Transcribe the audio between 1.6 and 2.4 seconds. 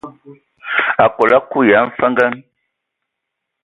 ya a mfənge.